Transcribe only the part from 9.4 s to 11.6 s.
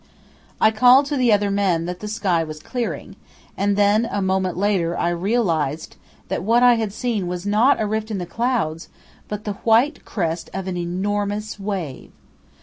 the white crest of an enormous